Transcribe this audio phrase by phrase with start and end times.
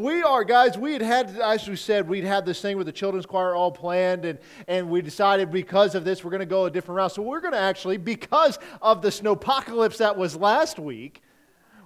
[0.00, 2.92] We are, guys, we had had, as we said, we'd had this thing with the
[2.92, 6.64] children's choir all planned, and, and we decided because of this, we're going to go
[6.64, 7.12] a different route.
[7.12, 11.22] So we're going to actually, because of the snowpocalypse that was last week,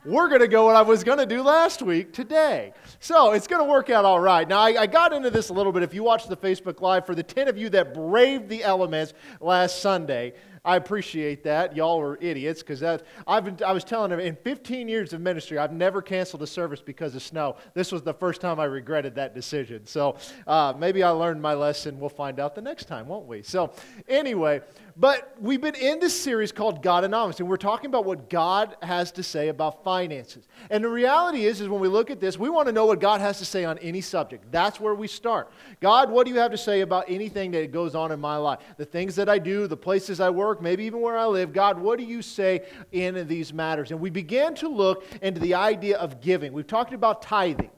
[0.04, 2.72] we're going to go what I was going to do last week today.
[3.00, 4.46] So it's going to work out all right.
[4.46, 5.82] Now, I, I, got into this a little bit.
[5.82, 9.12] If you watched the Facebook Live, for the 10 of you that braved the elements
[9.40, 10.34] last Sunday,
[10.64, 11.76] I appreciate that.
[11.76, 15.58] Y'all were idiots because I've been, I was telling them in 15 years of ministry,
[15.58, 17.56] I've never canceled a service because of snow.
[17.74, 19.84] This was the first time I regretted that decision.
[19.86, 20.16] So
[20.46, 22.00] uh, maybe I learned my lesson.
[22.00, 23.42] We'll find out the next time, won't we?
[23.42, 23.72] So
[24.08, 24.62] anyway,
[24.96, 29.10] but we've been in this series called Godonomics, and we're talking about what God has
[29.12, 30.46] to say about finances.
[30.70, 33.00] And the reality is, is when we look at this, we want to know what
[33.00, 34.50] God has to say on any subject.
[34.52, 35.50] That's where we start.
[35.80, 38.60] God, what do you have to say about anything that goes on in my life?
[38.76, 41.52] The things that I do, the places I work, maybe even where I live.
[41.52, 43.90] God, what do you say in these matters?
[43.90, 46.52] And we began to look into the idea of giving.
[46.52, 47.70] We've talked about tithing,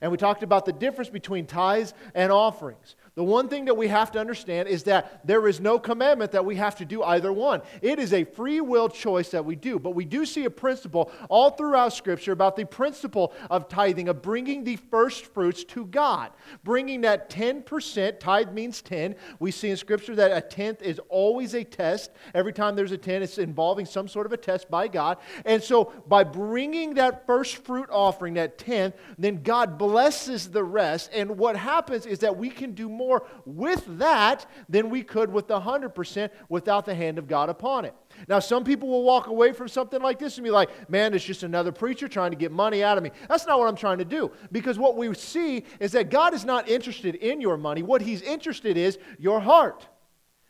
[0.00, 2.96] and we talked about the difference between tithes and offerings.
[3.16, 6.44] The one thing that we have to understand is that there is no commandment that
[6.44, 7.62] we have to do either one.
[7.80, 9.78] It is a free will choice that we do.
[9.78, 14.20] But we do see a principle all throughout Scripture about the principle of tithing, of
[14.20, 16.32] bringing the first fruits to God.
[16.64, 19.14] Bringing that 10%, tithe means 10.
[19.38, 22.10] We see in Scripture that a tenth is always a test.
[22.34, 25.18] Every time there's a 10, it's involving some sort of a test by God.
[25.44, 31.10] And so by bringing that first fruit offering, that tenth, then God blesses the rest.
[31.14, 35.30] And what happens is that we can do more more with that than we could
[35.30, 37.94] with the 100% without the hand of God upon it.
[38.28, 41.24] Now, some people will walk away from something like this and be like, man, it's
[41.24, 43.10] just another preacher trying to get money out of me.
[43.28, 44.30] That's not what I'm trying to do.
[44.52, 47.82] Because what we see is that God is not interested in your money.
[47.82, 49.86] What He's interested is your heart.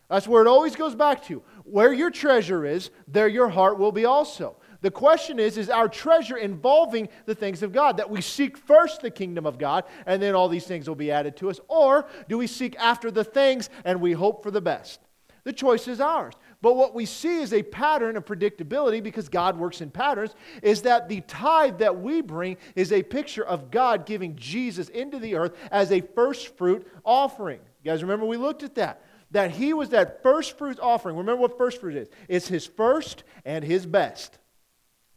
[0.09, 1.43] That's where it always goes back to.
[1.65, 4.57] Where your treasure is, there your heart will be also.
[4.85, 7.97] The question is is our treasure involving the things of God?
[7.97, 11.11] That we seek first the kingdom of God and then all these things will be
[11.11, 11.59] added to us?
[11.69, 15.01] Or do we seek after the things and we hope for the best?
[15.45, 16.35] The choice is ours.
[16.61, 20.83] But what we see is a pattern of predictability because God works in patterns is
[20.83, 25.37] that the tithe that we bring is a picture of God giving Jesus into the
[25.37, 27.61] earth as a first fruit offering.
[27.83, 29.03] You guys remember we looked at that?
[29.31, 31.17] That he was that first fruit offering.
[31.17, 32.09] Remember what first fruit is?
[32.29, 34.41] It's his first and his best.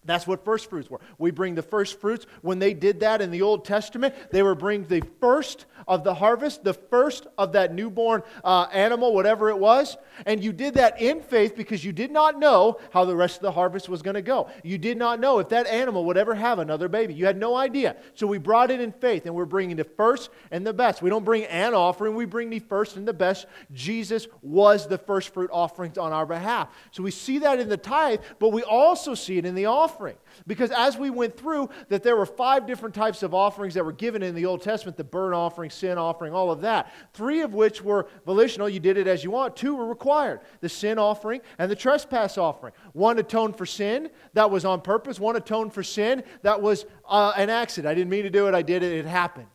[0.08, 1.02] That's what first fruits were.
[1.18, 2.26] We bring the first fruits.
[2.42, 6.14] When they did that in the Old Testament, they were bringing the first of the
[6.14, 9.98] harvest, the first of that newborn uh, animal, whatever it was.
[10.26, 13.42] And you did that in faith because you did not know how the rest of
[13.42, 14.50] the harvest was going to go.
[14.64, 17.14] You did not know if that animal would ever have another baby.
[17.14, 17.98] You had no idea.
[18.16, 21.02] So we brought it in faith, and we're bringing the first and the best.
[21.02, 23.46] We don't bring an offering, we bring the first and the best.
[23.74, 26.70] Jesus was the first fruit offerings on our behalf.
[26.92, 29.97] So we see that in the tithe, but we also see it in the offering
[29.98, 30.16] offering.
[30.46, 33.92] Because as we went through, that there were five different types of offerings that were
[33.92, 36.94] given in the Old Testament the burnt offering, sin offering, all of that.
[37.14, 39.56] Three of which were volitional, you did it as you want.
[39.56, 42.74] Two were required the sin offering and the trespass offering.
[42.94, 45.20] One atoned for sin, that was on purpose.
[45.20, 47.92] One atoned for sin, that was uh, an accident.
[47.92, 49.48] I didn't mean to do it, I did it, it happened.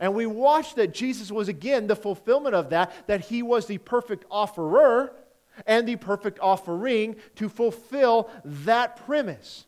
[0.00, 3.78] And we watched that Jesus was again the fulfillment of that, that he was the
[3.78, 5.12] perfect offerer
[5.66, 9.66] and the perfect offering to fulfill that premise.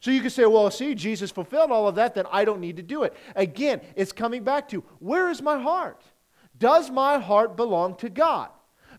[0.00, 2.76] So you can say, well, see, Jesus fulfilled all of that, then I don't need
[2.78, 3.14] to do it.
[3.36, 6.02] Again, it's coming back to where is my heart?
[6.58, 8.48] Does my heart belong to God?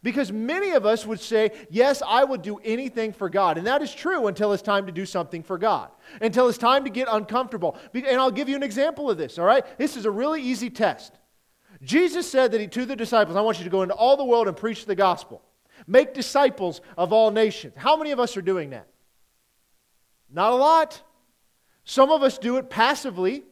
[0.04, 3.58] Because many of us would say, yes, I would do anything for God.
[3.60, 5.90] And that is true until it's time to do something for God,
[6.22, 7.78] until it's time to get uncomfortable.
[7.94, 9.64] And I'll give you an example of this, all right?
[9.78, 11.14] This is a really easy test.
[11.84, 14.26] Jesus said that he, to the disciples, I want you to go into all the
[14.26, 15.44] world and preach the gospel,
[15.88, 17.74] make disciples of all nations.
[17.76, 18.88] How many of us are doing that?
[20.31, 21.02] Not a lot.
[21.84, 23.44] Some of us do it passively.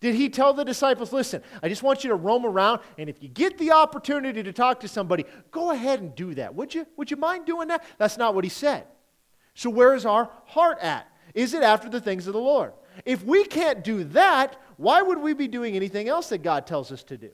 [0.00, 3.20] Did he tell the disciples, listen, I just want you to roam around, and if
[3.20, 6.54] you get the opportunity to talk to somebody, go ahead and do that.
[6.54, 6.86] Would you?
[6.96, 7.82] Would you mind doing that?
[7.98, 8.86] That's not what he said.
[9.54, 11.08] So, where is our heart at?
[11.34, 12.72] Is it after the things of the Lord?
[13.04, 16.92] If we can't do that, why would we be doing anything else that God tells
[16.92, 17.30] us to do?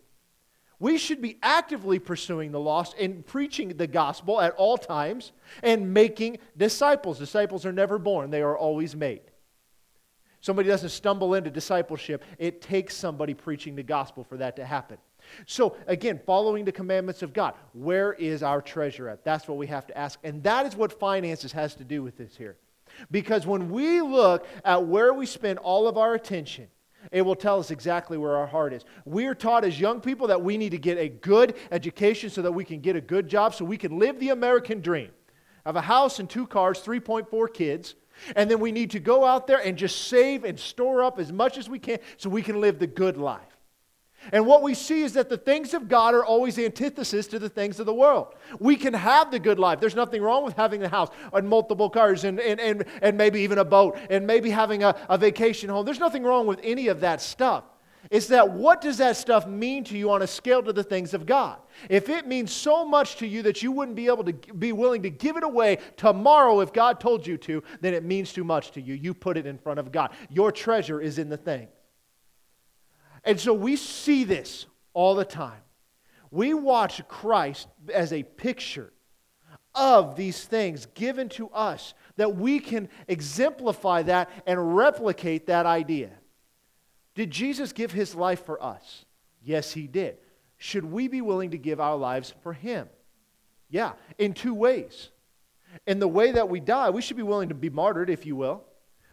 [0.79, 5.33] We should be actively pursuing the lost and preaching the gospel at all times
[5.63, 7.19] and making disciples.
[7.19, 9.23] Disciples are never born, they are always made.
[10.41, 14.99] Somebody doesn't stumble into discipleship, it takes somebody preaching the gospel for that to happen.
[15.47, 19.25] So, again, following the commandments of God, where is our treasure at?
[19.25, 20.19] That's what we have to ask.
[20.23, 22.59] And that is what finances has to do with this here.
[23.11, 26.69] Because when we look at where we spend all of our attention,
[27.13, 28.85] it will tell us exactly where our heart is.
[29.05, 32.43] We are taught as young people that we need to get a good education so
[32.43, 35.11] that we can get a good job, so we can live the American dream.
[35.65, 37.95] of a house and two cars, 3.4 kids,
[38.37, 41.33] And then we need to go out there and just save and store up as
[41.33, 43.54] much as we can so we can live the good life.
[44.33, 47.49] And what we see is that the things of God are always antithesis to the
[47.49, 48.35] things of the world.
[48.59, 49.81] We can have the good life.
[49.81, 53.41] There's nothing wrong with having a house and multiple cars and, and, and, and maybe
[53.41, 55.85] even a boat and maybe having a, a vacation home.
[55.85, 57.65] There's nothing wrong with any of that stuff.
[58.11, 61.15] It's that what does that stuff mean to you on a scale to the things
[61.15, 61.59] of God?
[61.89, 65.03] If it means so much to you that you wouldn't be able to be willing
[65.03, 68.73] to give it away tomorrow if God told you to, then it means too much
[68.73, 68.95] to you.
[68.95, 70.13] You put it in front of God.
[70.29, 71.69] Your treasure is in the thing.
[73.25, 75.61] And so we see this all the time.
[76.31, 78.93] We watch Christ as a picture
[79.75, 86.11] of these things given to us that we can exemplify that and replicate that idea.
[87.15, 89.05] Did Jesus give his life for us?
[89.43, 90.19] Yes, he did.
[90.57, 92.89] Should we be willing to give our lives for him?
[93.69, 95.11] Yeah, in two ways.
[95.87, 98.37] In the way that we die, we should be willing to be martyred, if you
[98.37, 98.65] will,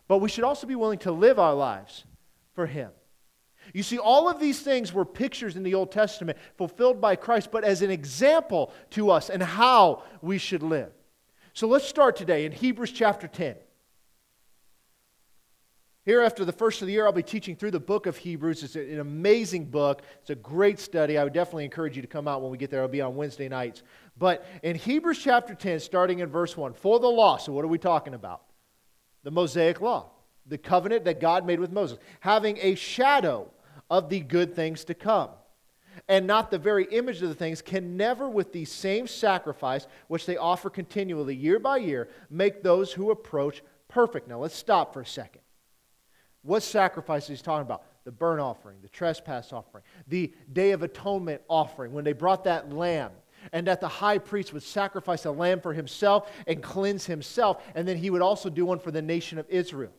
[0.08, 2.06] but we should also be willing to live our lives
[2.54, 2.92] for him.
[3.74, 7.52] You see, all of these things were pictures in the Old Testament fulfilled by Christ,
[7.52, 10.92] but as an example to us and how we should live.
[11.54, 13.56] So let's start today in Hebrews chapter 10.
[16.04, 18.64] Here, after the first of the year, I'll be teaching through the book of Hebrews.
[18.64, 20.02] It's an amazing book.
[20.22, 21.16] It's a great study.
[21.18, 22.80] I would definitely encourage you to come out when we get there.
[22.80, 23.84] It'll be on Wednesday nights.
[24.18, 27.68] But in Hebrews chapter 10, starting in verse 1, for the law, so what are
[27.68, 28.42] we talking about?
[29.24, 30.10] The Mosaic law,
[30.48, 33.52] the covenant that God made with Moses, having a shadow
[33.92, 35.30] of the good things to come.
[36.08, 40.26] And not the very image of the things can never, with the same sacrifice which
[40.26, 44.30] they offer continually year by year, make those who approach perfect.
[44.30, 45.42] Now let's stop for a second.
[46.42, 47.84] What sacrifice is he talking about?
[48.06, 52.74] The burnt offering, the trespass offering, the Day of Atonement offering, when they brought that
[52.74, 53.12] lamb,
[53.52, 57.88] and that the high priest would sacrifice a lamb for himself and cleanse himself, and
[57.88, 59.92] then he would also do one for the nation of Israel.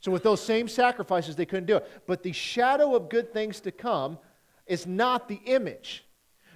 [0.00, 2.02] So, with those same sacrifices, they couldn't do it.
[2.06, 4.18] But the shadow of good things to come
[4.66, 6.04] is not the image.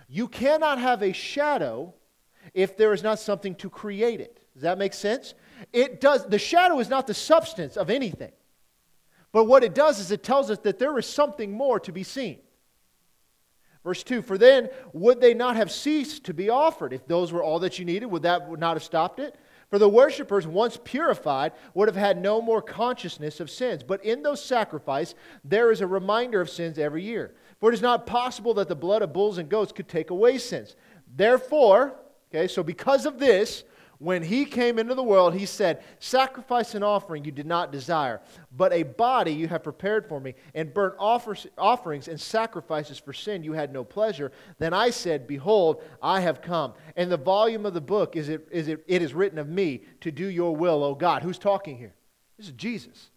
[0.09, 1.95] You cannot have a shadow
[2.55, 4.41] if there is not something to create it.
[4.55, 5.35] Does that make sense?
[5.73, 6.27] It does.
[6.27, 8.33] The shadow is not the substance of anything.
[9.33, 12.05] But what it does is it tells us that there is something more to be
[12.05, 12.39] seen.
[13.83, 16.93] Verse 2 For then would they not have ceased to be offered?
[16.93, 19.37] If those were all that you needed, would that not have stopped it?
[19.75, 23.83] For the worshippers, once purified, would have had no more consciousness of sins.
[23.83, 27.35] But in those sacrifices, there is a reminder of sins every year.
[27.59, 30.39] For it is not possible that the blood of bulls and goats could take away
[30.39, 30.77] sins.
[31.17, 31.97] Therefore,
[32.33, 33.65] okay, so because of this,
[34.05, 38.21] when he came into the world, he said, Sacrifice and offering you did not desire,
[38.53, 43.43] but a body you have prepared for me, and burnt offerings and sacrifices for sin
[43.43, 44.31] you had no pleasure.
[44.59, 46.75] Then I said, Behold, I have come.
[46.97, 49.83] And the volume of the book is it, is it, it is written of me
[50.03, 51.23] to do your will, O God.
[51.23, 51.95] Who's talking here?
[52.37, 53.11] This is Jesus.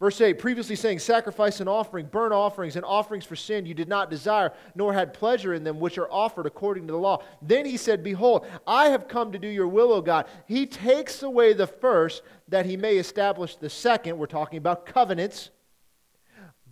[0.00, 3.88] Verse 8, previously saying, Sacrifice and offering, burnt offerings, and offerings for sin you did
[3.88, 7.22] not desire, nor had pleasure in them, which are offered according to the law.
[7.42, 10.26] Then he said, Behold, I have come to do your will, O God.
[10.46, 14.16] He takes away the first, that he may establish the second.
[14.16, 15.50] We're talking about covenants.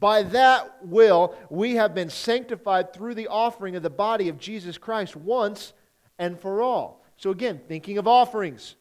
[0.00, 4.78] By that will, we have been sanctified through the offering of the body of Jesus
[4.78, 5.74] Christ once
[6.19, 7.04] and for all.
[7.19, 8.76] So, again, thinking of offerings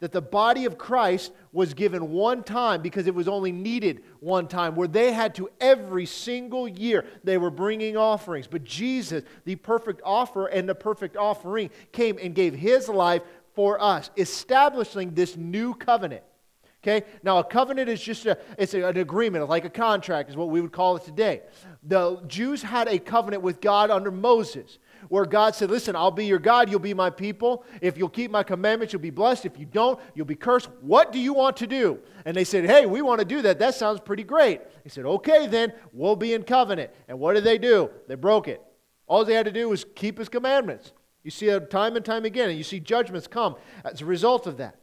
[0.00, 4.48] that the body of Christ was given one time because it was only needed one
[4.48, 8.46] time, where they had to every single year, they were bringing offerings.
[8.46, 13.22] But Jesus, the perfect offer and the perfect offering, came and gave his life
[13.54, 16.22] for us, establishing this new covenant.
[16.82, 17.06] Okay?
[17.22, 20.62] Now, a covenant is just a, it's an agreement, like a contract is what we
[20.62, 21.42] would call it today.
[21.82, 26.26] The Jews had a covenant with God under Moses where God said, Listen, I'll be
[26.26, 27.64] your God, you'll be my people.
[27.80, 29.46] If you'll keep my commandments, you'll be blessed.
[29.46, 30.68] If you don't, you'll be cursed.
[30.80, 31.98] What do you want to do?
[32.24, 33.58] And they said, Hey, we want to do that.
[33.58, 34.60] That sounds pretty great.
[34.84, 36.90] He said, Okay, then we'll be in covenant.
[37.08, 37.90] And what did they do?
[38.08, 38.62] They broke it.
[39.06, 40.92] All they had to do was keep his commandments.
[41.22, 44.46] You see it time and time again, and you see judgments come as a result
[44.46, 44.76] of that.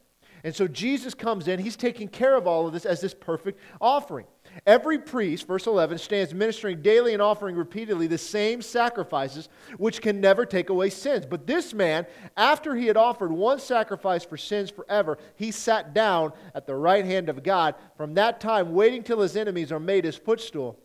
[0.44, 3.58] And so Jesus comes in, he's taking care of all of this as this perfect
[3.80, 4.26] offering.
[4.66, 10.20] Every priest, verse 11, stands ministering daily and offering repeatedly the same sacrifices, which can
[10.20, 11.26] never take away sins.
[11.26, 16.32] But this man, after he had offered one sacrifice for sins forever, he sat down
[16.54, 20.04] at the right hand of God, from that time waiting till his enemies are made
[20.04, 20.78] his footstool.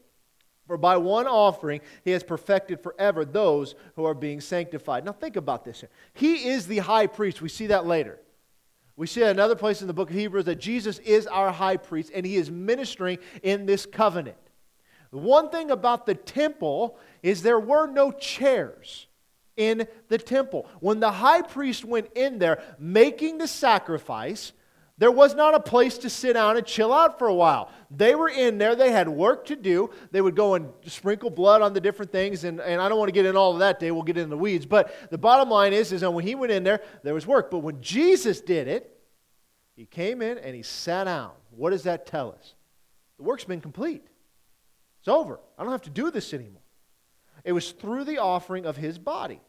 [0.68, 5.04] For by one offering he has perfected forever those who are being sanctified.
[5.04, 5.84] Now think about this.
[6.14, 7.42] He is the high priest.
[7.42, 8.20] We see that later.
[8.96, 12.12] We see another place in the book of Hebrews that Jesus is our high priest
[12.14, 14.38] and he is ministering in this covenant.
[15.12, 19.08] The one thing about the temple is there were no chairs
[19.58, 20.68] in the temple.
[20.80, 24.54] When the high priest went in there making the sacrifice,
[25.04, 27.70] There was not a place to sit down and chill out for a while.
[27.92, 29.90] They were in there, they had work to do.
[30.12, 33.10] They would go and sprinkle blood on the different things, and, and I don't want
[33.10, 34.66] to get in all of that day, we'll get in the weeds.
[34.66, 37.52] But the bottom line is, is that when he went in there, there was work.
[37.52, 38.98] But when Jesus did it,
[39.76, 41.32] he came in and he sat down.
[41.52, 42.56] What does that tell us?
[43.18, 44.08] The work's been complete.
[45.00, 45.38] It's over.
[45.58, 46.62] I don't have to do this anymore.
[47.44, 49.42] It was through the offering of his body.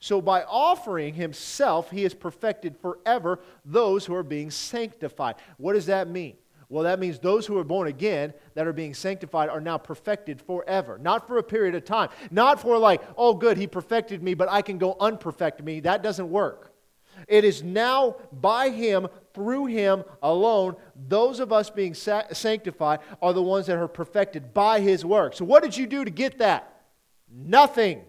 [0.00, 5.36] So, by offering himself, he has perfected forever those who are being sanctified.
[5.56, 6.36] What does that mean?
[6.68, 10.40] Well, that means those who are born again that are being sanctified are now perfected
[10.40, 10.98] forever.
[10.98, 12.10] Not for a period of time.
[12.30, 15.80] Not for like, oh, good, he perfected me, but I can go unperfect me.
[15.80, 16.74] That doesn't work.
[17.26, 23.42] It is now by him, through him alone, those of us being sanctified are the
[23.42, 25.34] ones that are perfected by his work.
[25.34, 26.82] So, what did you do to get that?
[27.30, 28.02] Nothing.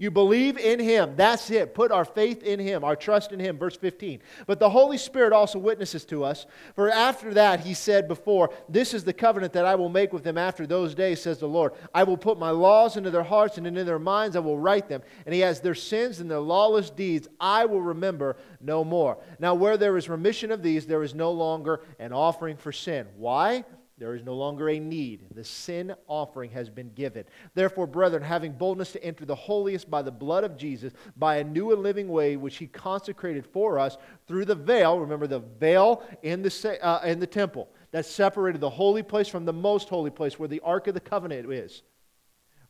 [0.00, 1.14] You believe in him.
[1.16, 1.74] That's it.
[1.74, 3.58] Put our faith in him, our trust in him.
[3.58, 4.22] Verse 15.
[4.46, 6.46] But the Holy Spirit also witnesses to us.
[6.76, 10.22] For after that, he said before, This is the covenant that I will make with
[10.22, 11.72] them after those days, says the Lord.
[11.92, 14.88] I will put my laws into their hearts and into their minds I will write
[14.88, 15.02] them.
[15.26, 19.18] And he has their sins and their lawless deeds I will remember no more.
[19.40, 23.08] Now, where there is remission of these, there is no longer an offering for sin.
[23.16, 23.64] Why?
[23.98, 25.26] There is no longer a need.
[25.34, 27.24] The sin offering has been given.
[27.54, 31.44] Therefore, brethren, having boldness to enter the holiest by the blood of Jesus, by a
[31.44, 36.04] new and living way which he consecrated for us through the veil, remember the veil
[36.22, 40.10] in the, uh, in the temple that separated the holy place from the most holy
[40.10, 41.82] place where the Ark of the Covenant is.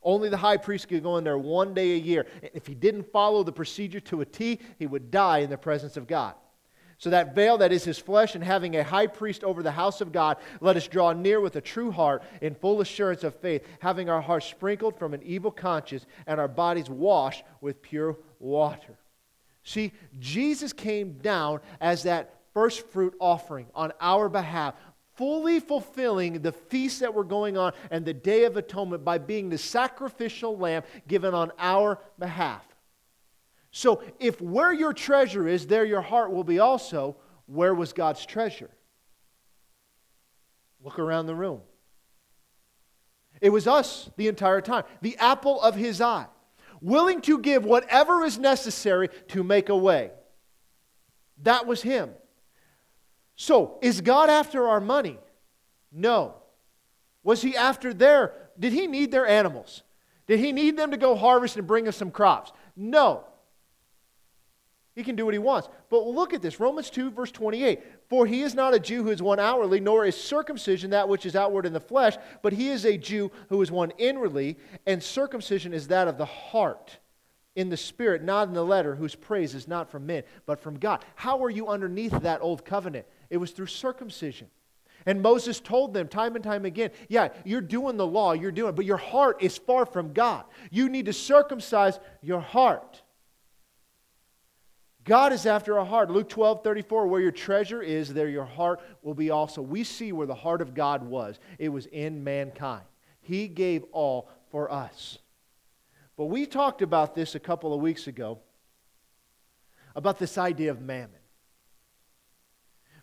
[0.01, 2.25] Only the high priest could go in there one day a year.
[2.53, 5.97] If he didn't follow the procedure to a T, he would die in the presence
[5.97, 6.35] of God.
[6.99, 10.01] So that veil that is his flesh, and having a high priest over the house
[10.01, 13.65] of God, let us draw near with a true heart in full assurance of faith,
[13.79, 18.97] having our hearts sprinkled from an evil conscience and our bodies washed with pure water.
[19.63, 24.73] See, Jesus came down as that first fruit offering on our behalf,
[25.15, 29.47] fully fulfilling the feasts that were going on and the Day of Atonement by being
[29.47, 32.65] the sacrificial lamb given on our behalf.
[33.71, 38.25] So, if where your treasure is, there your heart will be also, where was God's
[38.25, 38.69] treasure?
[40.83, 41.61] Look around the room.
[43.41, 46.27] It was us the entire time, the apple of his eye,
[46.81, 50.11] willing to give whatever is necessary to make a way.
[51.43, 52.11] That was him.
[53.35, 55.17] So, is God after our money?
[55.91, 56.35] No.
[57.23, 59.83] Was he after their, did he need their animals?
[60.27, 62.51] Did he need them to go harvest and bring us some crops?
[62.75, 63.23] No.
[64.99, 65.69] He can do what he wants.
[65.89, 67.79] But look at this Romans 2, verse 28.
[68.09, 71.25] For he is not a Jew who is one outwardly, nor is circumcision that which
[71.25, 75.01] is outward in the flesh, but he is a Jew who is one inwardly, and
[75.01, 76.97] circumcision is that of the heart,
[77.55, 80.77] in the spirit, not in the letter, whose praise is not from men, but from
[80.77, 81.05] God.
[81.15, 83.05] How are you underneath that old covenant?
[83.29, 84.47] It was through circumcision.
[85.05, 88.71] And Moses told them time and time again, yeah, you're doing the law, you're doing
[88.71, 90.43] it, but your heart is far from God.
[90.71, 93.01] You need to circumcise your heart.
[95.09, 96.11] God is after our heart.
[96.11, 99.59] Luke 12, 34, where your treasure is, there your heart will be also.
[99.59, 101.39] We see where the heart of God was.
[101.57, 102.83] It was in mankind.
[103.19, 105.17] He gave all for us.
[106.15, 108.37] But we talked about this a couple of weeks ago
[109.95, 111.09] about this idea of mammon.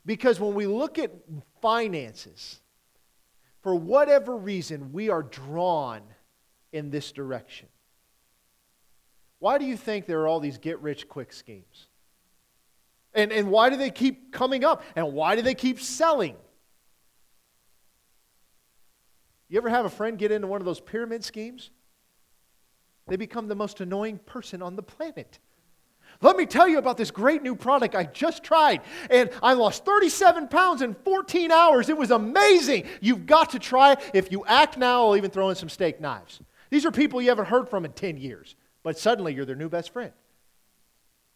[0.05, 1.11] Because when we look at
[1.61, 2.61] finances,
[3.63, 6.03] for whatever reason, we are drawn
[6.73, 7.67] in this direction.
[9.41, 11.89] Why do you think there are all these get rich quick schemes?
[13.17, 14.85] And, and why do they keep coming up?
[14.95, 16.37] And why do they keep selling?
[19.49, 21.71] You ever have a friend get into one of those pyramid schemes?
[23.09, 25.39] They become the most annoying person on the planet.
[26.21, 28.81] Let me tell you about this great new product I just tried,
[29.11, 31.89] and I lost 37 pounds in 14 hours.
[31.89, 32.85] It was amazing.
[33.01, 34.01] You've got to try it.
[34.15, 36.41] If you act now, I'll even throw in some steak knives.
[36.71, 39.69] These are people you haven't heard from in 10 years, but suddenly you're their new
[39.69, 40.13] best friend.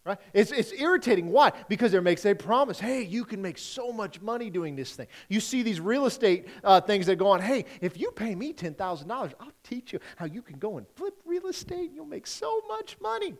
[0.04, 0.18] Right?
[0.32, 1.30] It's, it's irritating.
[1.30, 1.52] Why?
[1.68, 2.80] Because there makes a promise.
[2.80, 5.06] Hey, you can make so much money doing this thing.
[5.28, 7.40] You see these real estate uh, things that go on.
[7.40, 11.14] Hey, if you pay me $10,000, I'll teach you how you can go and flip
[11.26, 13.34] real estate and you'll make so much money.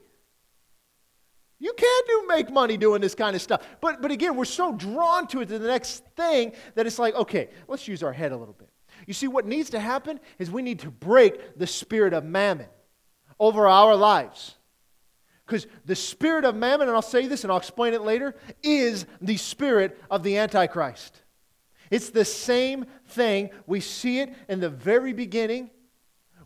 [1.59, 3.67] You can do make money doing this kind of stuff.
[3.81, 7.15] But, but again, we're so drawn to it to the next thing that it's like,
[7.15, 8.69] okay, let's use our head a little bit.
[9.07, 12.69] You see, what needs to happen is we need to break the spirit of mammon
[13.39, 14.57] over our lives.
[15.51, 19.05] Because the spirit of mammon, and I'll say this and I'll explain it later, is
[19.21, 21.23] the spirit of the Antichrist.
[21.91, 23.51] It's the same thing.
[23.67, 25.71] We see it in the very beginning.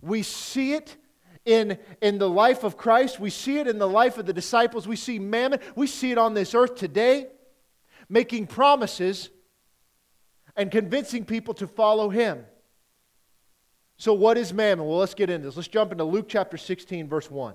[0.01, 0.97] We see it
[1.45, 3.21] in, in the life of Christ.
[3.21, 4.89] We see it in the life of the disciples.
[4.89, 5.61] We see mammon.
[5.77, 7.27] We see it on this earth today.
[8.09, 9.29] making promises,
[10.57, 12.47] and convincing people to follow him.
[13.99, 14.87] So, what is mammon?
[14.87, 15.57] Well, let's get into this.
[15.57, 17.55] Let's jump into Luke chapter 16, verse 1.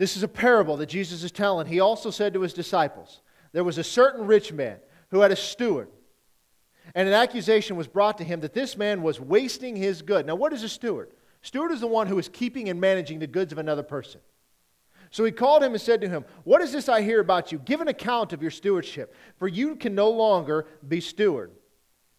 [0.00, 1.66] This is a parable that Jesus is telling.
[1.66, 3.20] He also said to his disciples,
[3.52, 4.78] There was a certain rich man
[5.10, 5.88] who had a steward,
[6.94, 10.24] and an accusation was brought to him that this man was wasting his good.
[10.24, 11.10] Now, what is a steward?
[11.42, 14.22] Steward is the one who is keeping and managing the goods of another person.
[15.10, 17.58] So he called him and said to him, What is this I hear about you?
[17.58, 21.50] Give an account of your stewardship, for you can no longer be steward.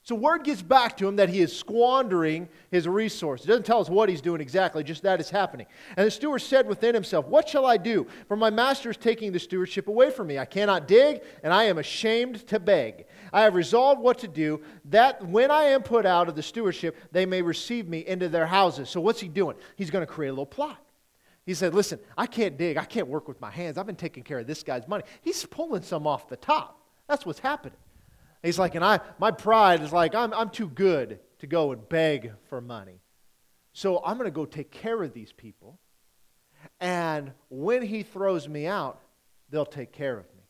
[0.04, 3.46] So word gets back to him that he is squandering his resources.
[3.46, 5.68] It doesn't tell us what he's doing exactly, just that is happening.
[5.96, 8.08] And the steward said within himself, What shall I do?
[8.28, 10.40] For my master is taking the stewardship away from me.
[10.40, 13.06] I cannot dig, and I am ashamed to beg.
[13.32, 16.98] I have resolved what to do, that when I am put out of the stewardship,
[17.12, 18.90] they may receive me into their houses.
[18.90, 19.56] So what's he doing?
[19.76, 20.84] He's going to create a little plot.
[21.46, 22.78] He said, Listen, I can't dig.
[22.78, 23.78] I can't work with my hands.
[23.78, 25.04] I've been taking care of this guy's money.
[25.22, 26.82] He's pulling some off the top.
[27.08, 27.78] That's what's happening.
[28.44, 31.88] He's like, and I, my pride is like, I'm, I'm too good to go and
[31.88, 33.02] beg for money.
[33.74, 35.80] So I'm going to go take care of these people.
[36.80, 39.00] And when he throws me out,
[39.50, 40.42] they'll take care of me.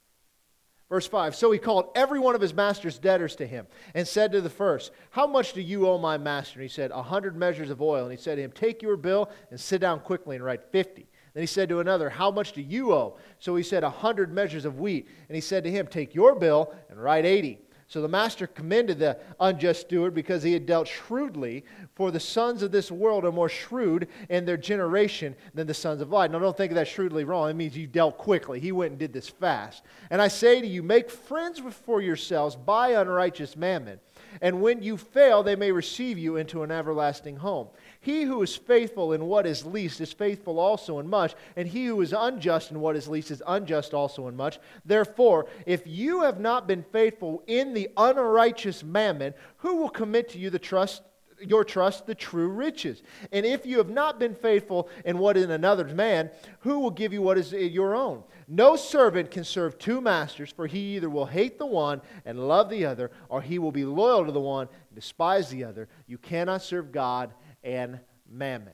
[0.89, 4.33] Verse 5 So he called every one of his master's debtors to him and said
[4.33, 6.60] to the first, How much do you owe my master?
[6.60, 8.03] And he said, A hundred measures of oil.
[8.03, 11.07] And he said to him, Take your bill and sit down quickly and write fifty.
[11.33, 13.17] Then he said to another, How much do you owe?
[13.39, 15.07] So he said, A hundred measures of wheat.
[15.29, 17.60] And he said to him, Take your bill and write eighty.
[17.91, 22.63] So the master commended the unjust steward because he had dealt shrewdly, for the sons
[22.63, 26.31] of this world are more shrewd in their generation than the sons of light.
[26.31, 27.50] Now, don't think of that shrewdly wrong.
[27.50, 28.62] It means you dealt quickly.
[28.62, 29.83] He went and did this fast.
[30.10, 34.00] And I say to you, make friends for yourselves by unrighteous mammon
[34.39, 37.67] and when you fail, they may receive you into an everlasting home.
[38.03, 41.86] He who is faithful in what is least is faithful also in much, and he
[41.86, 44.60] who is unjust in what is least is unjust also in much.
[44.84, 50.39] Therefore, if you have not been faithful in the unrighteous mammon, who will commit to
[50.39, 51.03] you the trust
[51.43, 53.01] your trust the true riches.
[53.31, 57.14] And if you have not been faithful in what is another's man, who will give
[57.14, 58.24] you what is your own?
[58.48, 62.70] No servant can serve two masters, for he either will hate the one and love
[62.70, 65.87] the other, or he will be loyal to the one and despise the other.
[66.05, 68.74] You cannot serve God and mammon.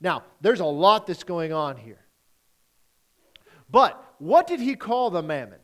[0.00, 2.00] Now, there's a lot that's going on here.
[3.70, 5.58] But what did he call the mammon?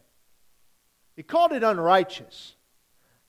[1.16, 2.54] He called it unrighteous.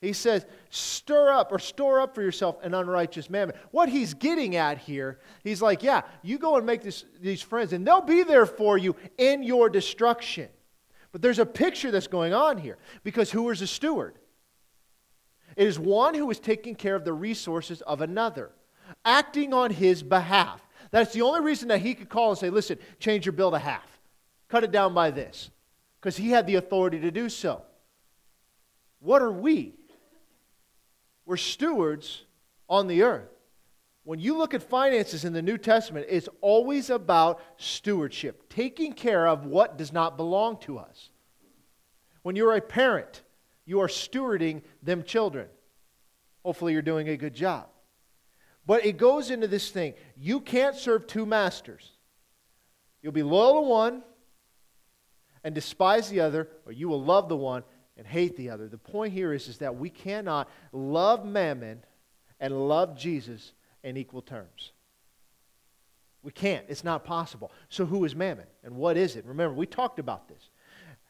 [0.01, 3.55] He says, stir up or store up for yourself an unrighteous mammon.
[3.71, 7.73] What he's getting at here, he's like, yeah, you go and make this, these friends,
[7.73, 10.49] and they'll be there for you in your destruction.
[11.11, 14.19] But there's a picture that's going on here because who is a steward?
[15.55, 18.51] It is one who is taking care of the resources of another,
[19.05, 20.61] acting on his behalf.
[20.91, 23.59] That's the only reason that he could call and say, listen, change your bill to
[23.59, 23.99] half,
[24.47, 25.49] cut it down by this,
[25.99, 27.61] because he had the authority to do so.
[28.99, 29.73] What are we?
[31.25, 32.23] We're stewards
[32.69, 33.29] on the earth.
[34.05, 39.27] When you look at finances in the New Testament, it's always about stewardship, taking care
[39.27, 41.09] of what does not belong to us.
[42.21, 43.21] When you're a parent,
[43.65, 45.47] you are stewarding them children.
[46.45, 47.67] Hopefully, you're doing a good job.
[48.67, 51.89] But it goes into this thing you can't serve two masters.
[53.01, 54.03] You'll be loyal to one
[55.43, 57.63] and despise the other, or you will love the one
[57.95, 58.67] and hate the other.
[58.67, 61.83] The point here is, is that we cannot love mammon
[62.39, 63.53] and love Jesus
[63.83, 64.73] in equal terms.
[66.21, 66.65] We can't.
[66.67, 67.51] It's not possible.
[67.69, 69.25] So, who is mammon and what is it?
[69.25, 70.49] Remember, we talked about this.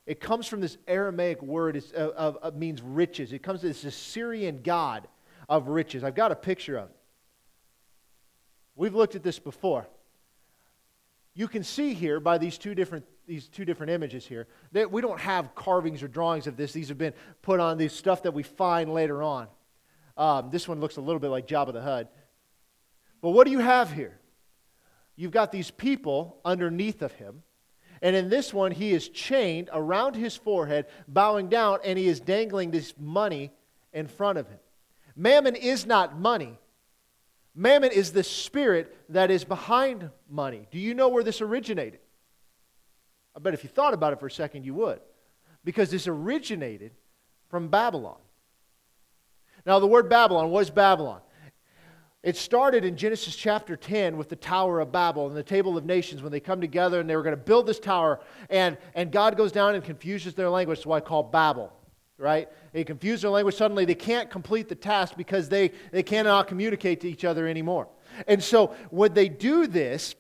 [0.06, 3.34] It comes from this Aramaic word it uh, of, means riches.
[3.34, 5.08] It comes to this Assyrian god
[5.50, 6.04] of riches.
[6.04, 6.97] I've got a picture of it.
[8.78, 9.88] We've looked at this before.
[11.34, 14.48] You can see here by these two different these two different images here.
[14.72, 16.72] That we don't have carvings or drawings of this.
[16.72, 19.48] These have been put on these stuff that we find later on.
[20.16, 22.14] Um, this one looks a little bit like Jabba the Hutt.
[23.22, 24.18] But what do you have here?
[25.18, 27.44] You've got these people underneath of him.
[28.02, 32.20] And in this one, he is chained around his forehead, bowing down, and he is
[32.20, 33.52] dangling this money
[33.92, 34.60] in front of him.
[35.16, 36.60] Mammon is not money.
[37.60, 40.68] Mammon is the spirit that is behind money.
[40.70, 42.00] Do you know where this originated?
[43.36, 45.00] I bet if you thought about it for a second, you would.
[45.64, 46.92] Because this originated
[47.50, 48.20] from Babylon.
[49.66, 51.20] Now, the word Babylon, what is Babylon?
[52.22, 55.86] It started in Genesis chapter 10 with the Tower of Babel and the Table of
[55.86, 58.20] Nations when they come together and they were going to build this tower.
[58.52, 60.78] And, and God goes down and confuses their language.
[60.78, 61.74] That's why I call Babel,
[62.20, 62.50] right?
[62.78, 63.56] They confuse their language.
[63.56, 67.88] Suddenly they can't complete the task because they, they cannot communicate to each other anymore.
[68.28, 70.14] And so when they do this,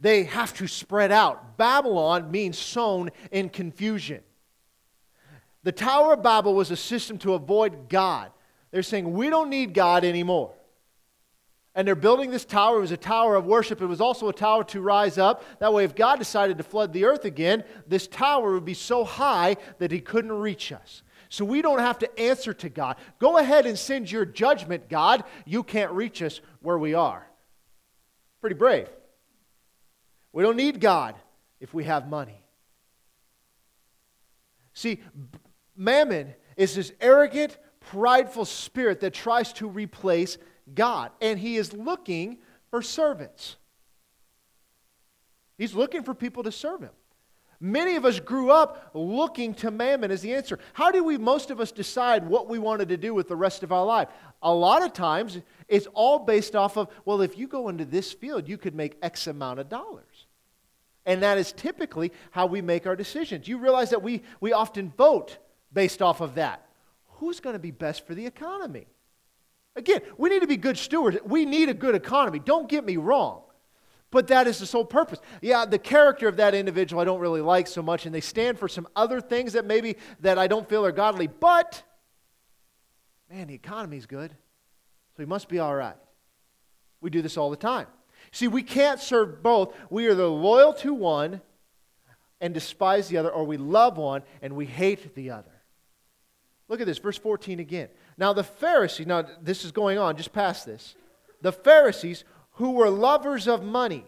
[0.00, 1.56] They have to spread out.
[1.56, 4.22] Babylon means sown in confusion.
[5.64, 8.30] The Tower of Babel was a system to avoid God.
[8.70, 10.54] They're saying, we don't need God anymore.
[11.74, 12.78] And they're building this tower.
[12.78, 13.80] It was a tower of worship.
[13.80, 15.44] It was also a tower to rise up.
[15.60, 19.04] That way, if God decided to flood the earth again, this tower would be so
[19.04, 21.02] high that he couldn't reach us.
[21.28, 22.96] So we don't have to answer to God.
[23.18, 25.24] Go ahead and send your judgment, God.
[25.44, 27.26] You can't reach us where we are.
[28.40, 28.88] Pretty brave.
[30.32, 31.14] We don't need God
[31.60, 32.40] if we have money.
[34.72, 35.00] See,
[35.76, 40.38] mammon is this arrogant, prideful spirit that tries to replace
[40.74, 42.38] God, and he is looking
[42.70, 43.56] for servants.
[45.56, 46.92] He's looking for people to serve him.
[47.60, 50.60] Many of us grew up looking to mammon as the answer.
[50.74, 53.64] How do we, most of us, decide what we wanted to do with the rest
[53.64, 54.08] of our life?
[54.42, 58.12] A lot of times, it's all based off of, well, if you go into this
[58.12, 60.26] field, you could make X amount of dollars.
[61.04, 63.48] And that is typically how we make our decisions.
[63.48, 65.38] You realize that we, we often vote
[65.72, 66.68] based off of that.
[67.16, 68.86] Who's going to be best for the economy?
[69.74, 71.16] Again, we need to be good stewards.
[71.24, 72.38] We need a good economy.
[72.38, 73.42] Don't get me wrong.
[74.10, 75.18] But that is the sole purpose.
[75.42, 78.58] Yeah, the character of that individual I don't really like so much, and they stand
[78.58, 81.26] for some other things that maybe that I don't feel are godly.
[81.26, 81.82] But
[83.30, 85.96] man, the economy's good, so he must be all right.
[87.00, 87.86] We do this all the time.
[88.32, 89.74] See, we can't serve both.
[89.90, 91.40] We are the loyal to one
[92.40, 95.50] and despise the other, or we love one and we hate the other.
[96.68, 97.88] Look at this, verse 14 again.
[98.16, 100.94] Now the Pharisees, now this is going on just past this.
[101.40, 102.24] The Pharisees
[102.58, 104.04] who were lovers of money,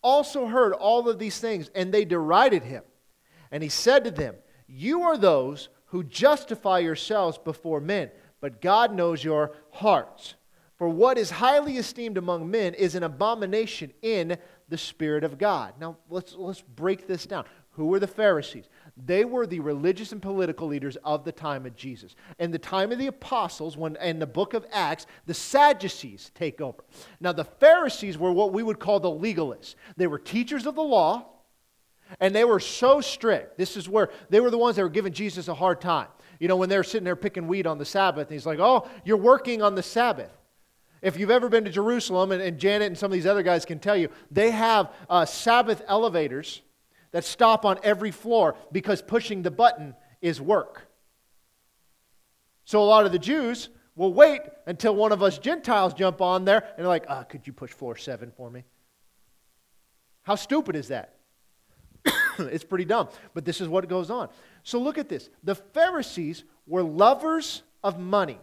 [0.00, 2.84] also heard all of these things, and they derided him.
[3.50, 4.36] And he said to them,
[4.68, 10.34] You are those who justify yourselves before men, but God knows your hearts.
[10.76, 15.74] For what is highly esteemed among men is an abomination in the Spirit of God.
[15.80, 17.44] Now, let's, let's break this down.
[17.70, 18.68] Who were the Pharisees?
[19.06, 22.16] They were the religious and political leaders of the time of Jesus.
[22.38, 26.60] In the time of the apostles, when in the book of Acts, the Sadducees take
[26.60, 26.82] over.
[27.20, 29.76] Now, the Pharisees were what we would call the legalists.
[29.96, 31.26] They were teachers of the law,
[32.18, 33.56] and they were so strict.
[33.56, 36.08] This is where they were the ones that were giving Jesus a hard time.
[36.40, 38.88] You know, when they're sitting there picking weed on the Sabbath, and he's like, Oh,
[39.04, 40.30] you're working on the Sabbath.
[41.02, 43.64] If you've ever been to Jerusalem, and, and Janet and some of these other guys
[43.64, 46.62] can tell you, they have uh, Sabbath elevators
[47.12, 50.88] that stop on every floor because pushing the button is work.
[52.64, 56.44] So a lot of the Jews will wait until one of us Gentiles jump on
[56.44, 58.64] there and they're like, ah, could you push floor seven for me?
[60.22, 61.14] How stupid is that?
[62.38, 64.28] it's pretty dumb, but this is what goes on.
[64.62, 65.30] So look at this.
[65.42, 68.38] The Pharisees were lovers of money.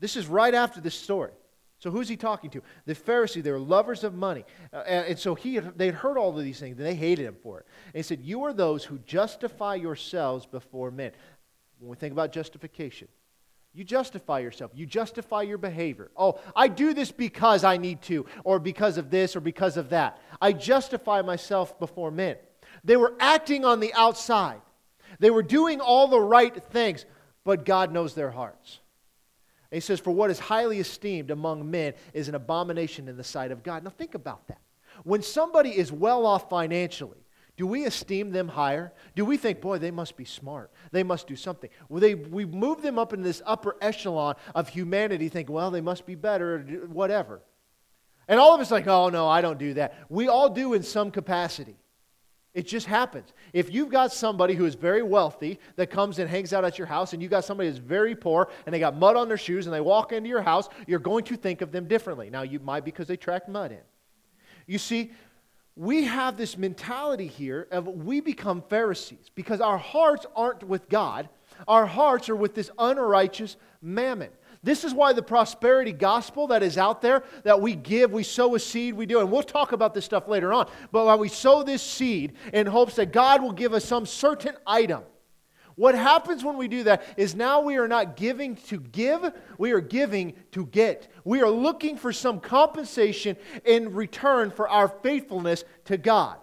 [0.00, 1.30] This is right after this story.
[1.78, 2.62] So who's he talking to?
[2.86, 3.42] The Pharisee.
[3.42, 4.44] They were lovers of money.
[4.72, 6.94] Uh, and, and, so he had, they had heard all of these things, and they
[6.94, 7.66] hated him for it.
[7.86, 11.12] And he said, You are those who justify yourselves before men.
[11.78, 13.08] When we think about justification,
[13.74, 14.70] you justify yourself.
[14.74, 16.10] You justify your behavior.
[16.16, 19.90] Oh, I do this because I need to, or because of this, or because of
[19.90, 20.18] that.
[20.40, 22.36] I justify myself before men.
[22.84, 24.60] They were acting on the outside,
[25.18, 27.04] they were doing all the right things,
[27.44, 28.80] but God knows their hearts.
[29.70, 33.24] And he says, For what is highly esteemed among men is an abomination in the
[33.24, 33.84] sight of God.
[33.84, 34.60] Now think about that.
[35.02, 37.24] When somebody is well off financially,
[37.56, 38.92] do we esteem them higher?
[39.14, 40.72] Do we think, boy, they must be smart?
[40.90, 41.70] They must do something?
[41.88, 45.80] Well, they, we move them up in this upper echelon of humanity, think, well, they
[45.80, 47.42] must be better, or whatever.
[48.26, 49.94] And all of us like, oh, no, I don't do that.
[50.08, 51.76] We all do in some capacity.
[52.54, 53.32] It just happens.
[53.52, 56.86] If you've got somebody who is very wealthy that comes and hangs out at your
[56.86, 59.66] house, and you've got somebody who's very poor and they got mud on their shoes
[59.66, 62.30] and they walk into your house, you're going to think of them differently.
[62.30, 63.78] Now, you might because they track mud in.
[64.66, 65.10] You see,
[65.74, 71.28] we have this mentality here of we become Pharisees because our hearts aren't with God,
[71.66, 74.30] our hearts are with this unrighteous mammon.
[74.64, 78.54] This is why the prosperity gospel that is out there that we give, we sow
[78.54, 80.68] a seed, we do, and we'll talk about this stuff later on.
[80.90, 84.56] But while we sow this seed in hopes that God will give us some certain
[84.66, 85.02] item,
[85.76, 89.72] what happens when we do that is now we are not giving to give, we
[89.72, 91.12] are giving to get.
[91.24, 96.38] We are looking for some compensation in return for our faithfulness to God.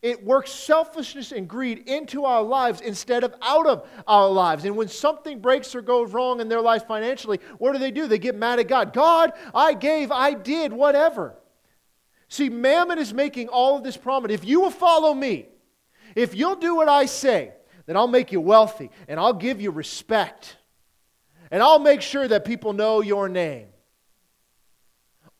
[0.00, 4.64] It works selfishness and greed into our lives instead of out of our lives.
[4.64, 8.06] And when something breaks or goes wrong in their life financially, what do they do?
[8.06, 8.92] They get mad at God.
[8.92, 11.34] God, I gave, I did, whatever.
[12.28, 14.30] See, Mammon is making all of this promise.
[14.30, 15.48] If you will follow me,
[16.14, 17.52] if you'll do what I say,
[17.86, 20.56] then I'll make you wealthy and I'll give you respect.
[21.50, 23.68] And I'll make sure that people know your name.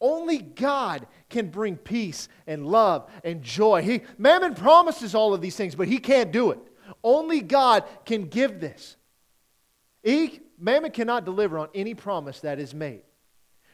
[0.01, 3.83] Only God can bring peace and love and joy.
[3.83, 6.59] He, Mammon promises all of these things, but he can't do it.
[7.03, 8.97] Only God can give this.
[10.03, 13.03] He, Mammon cannot deliver on any promise that is made.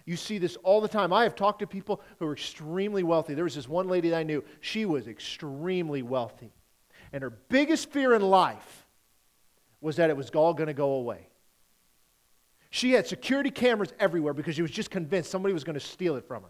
[0.07, 1.13] You see this all the time.
[1.13, 3.35] I have talked to people who are extremely wealthy.
[3.35, 4.45] There was this one lady that I knew.
[4.61, 6.53] She was extremely wealthy.
[7.13, 8.87] And her biggest fear in life
[9.81, 11.29] was that it was all going to go away.
[12.75, 16.17] She had security cameras everywhere because she was just convinced somebody was going to steal
[16.17, 16.49] it from her.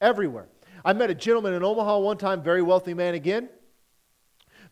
[0.00, 0.48] Everywhere.
[0.86, 3.50] I met a gentleman in Omaha one time, very wealthy man again.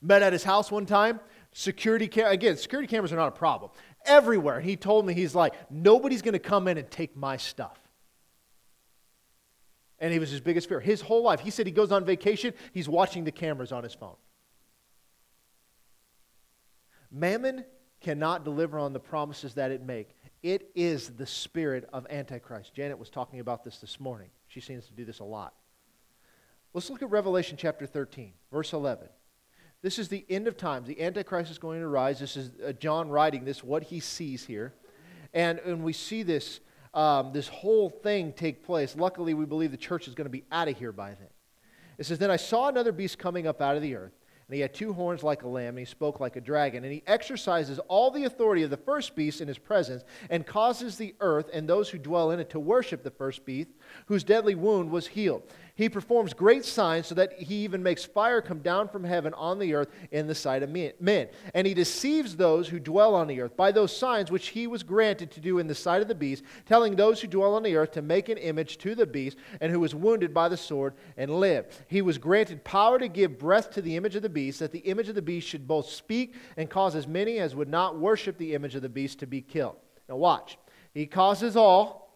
[0.00, 1.20] Met at his house one time.
[1.52, 3.70] Security cam- again, security cameras are not a problem.
[4.06, 4.60] Everywhere.
[4.60, 7.78] He told me he's like, nobody's going to come in and take my stuff.
[9.98, 10.80] And he was his biggest fear.
[10.80, 11.40] His whole life.
[11.40, 14.16] He said he goes on vacation, he's watching the cameras on his phone.
[17.12, 17.62] Mammon
[18.00, 20.16] cannot deliver on the promises that it make.
[20.42, 22.74] It is the spirit of Antichrist.
[22.74, 24.30] Janet was talking about this this morning.
[24.48, 25.54] She seems to do this a lot.
[26.72, 29.08] Let's look at Revelation chapter 13, verse 11.
[29.82, 30.86] This is the end of times.
[30.86, 32.20] The Antichrist is going to rise.
[32.20, 34.74] This is uh, John writing this, what he sees here.
[35.34, 36.60] And, and we see this,
[36.94, 38.94] um, this whole thing take place.
[38.96, 41.28] Luckily, we believe the church is going to be out of here by then.
[41.98, 44.19] It says, Then I saw another beast coming up out of the earth
[44.50, 46.82] and he had two horns like a lamb, and he spoke like a dragon.
[46.82, 50.96] And he exercises all the authority of the first beast in his presence, and causes
[50.96, 53.70] the earth and those who dwell in it to worship the first beast,
[54.06, 55.42] whose deadly wound was healed.
[55.80, 59.58] He performs great signs so that he even makes fire come down from heaven on
[59.58, 61.28] the earth in the sight of men.
[61.54, 64.82] And he deceives those who dwell on the earth by those signs which he was
[64.82, 67.76] granted to do in the sight of the beast, telling those who dwell on the
[67.76, 70.92] earth to make an image to the beast and who was wounded by the sword
[71.16, 71.66] and live.
[71.88, 74.80] He was granted power to give breath to the image of the beast, that the
[74.80, 78.36] image of the beast should both speak and cause as many as would not worship
[78.36, 79.76] the image of the beast to be killed.
[80.10, 80.58] Now, watch.
[80.92, 82.09] He causes all,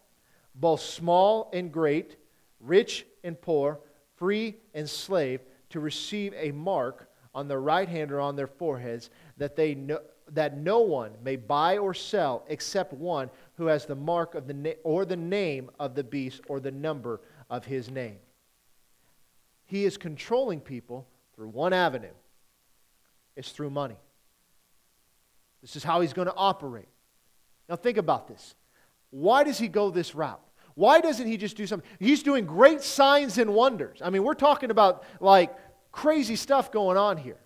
[0.55, 2.17] both small and great,
[2.59, 3.79] rich and poor,
[4.15, 9.09] free and slave, to receive a mark on their right hand or on their foreheads,
[9.37, 9.99] that, they know,
[10.31, 14.53] that no one may buy or sell except one who has the mark of the
[14.53, 18.17] na- or the name of the beast or the number of his name.
[19.65, 22.13] He is controlling people through one avenue.
[23.35, 23.97] It's through money.
[25.61, 26.87] This is how he's going to operate.
[27.67, 28.55] Now think about this.
[29.11, 30.41] Why does he go this route?
[30.75, 31.89] Why doesn't he just do something?
[31.99, 33.99] He's doing great signs and wonders.
[34.01, 35.55] I mean, we're talking about like
[35.91, 37.39] crazy stuff going on here.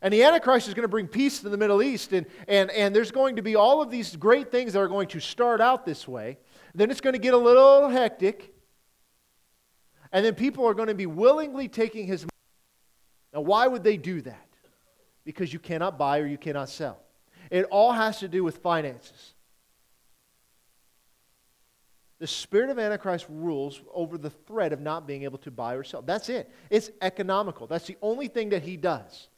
[0.00, 2.94] And the Antichrist is going to bring peace to the Middle East, and, and, and
[2.94, 5.86] there's going to be all of these great things that are going to start out
[5.86, 6.36] this way.
[6.74, 8.54] Then it's going to get a little hectic,
[10.12, 12.30] and then people are going to be willingly taking his money.
[13.32, 14.48] Now, why would they do that?
[15.24, 17.00] Because you cannot buy or you cannot sell.
[17.50, 19.33] It all has to do with finances.
[22.24, 25.84] The spirit of Antichrist rules over the threat of not being able to buy or
[25.84, 26.00] sell.
[26.00, 26.50] That's it.
[26.70, 27.66] It's economical.
[27.66, 29.28] That's the only thing that he does.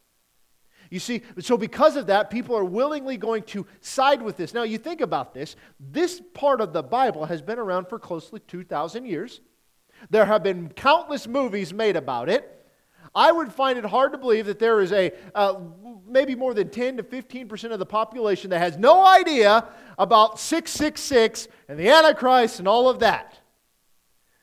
[0.88, 4.54] You see, so because of that, people are willingly going to side with this.
[4.54, 5.56] Now, you think about this.
[5.80, 9.40] This part of the Bible has been around for closely 2,000 years.
[10.08, 12.65] There have been countless movies made about it.
[13.16, 15.54] I would find it hard to believe that there is a uh,
[16.06, 19.66] maybe more than 10 to 15 percent of the population that has no idea
[19.98, 23.38] about 666 and the Antichrist and all of that.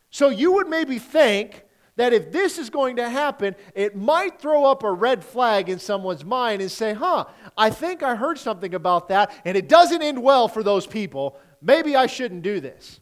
[0.10, 1.64] So you would maybe think
[1.96, 5.78] that if this is going to happen, it might throw up a red flag in
[5.78, 10.02] someone's mind and say, huh, I think I heard something about that, and it doesn't
[10.02, 11.38] end well for those people.
[11.62, 13.00] Maybe I shouldn't do this.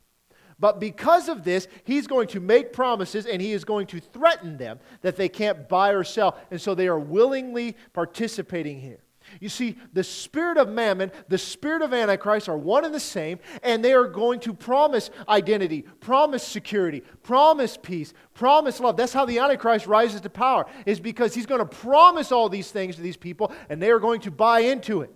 [0.61, 4.57] But because of this, he's going to make promises and he is going to threaten
[4.57, 6.37] them that they can't buy or sell.
[6.51, 8.99] And so they are willingly participating here.
[9.39, 13.39] You see, the spirit of mammon, the spirit of Antichrist are one and the same,
[13.63, 18.97] and they are going to promise identity, promise security, promise peace, promise love.
[18.97, 22.71] That's how the Antichrist rises to power, is because he's going to promise all these
[22.71, 25.11] things to these people, and they are going to buy into it.